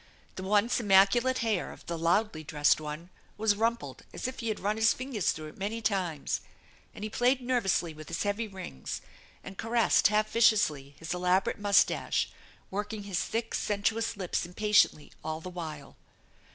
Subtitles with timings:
[0.35, 4.59] The once immaculate hair of the loudly dressed one was rumpled as if he had
[4.59, 6.41] run his fingers through it many times,
[6.95, 9.01] and he played nervously with his heavy rings,
[9.43, 12.31] and caressed half viciously his elaborate mus* tache,
[12.71, 15.95] working his thick, sensuous lips impatiently all the while.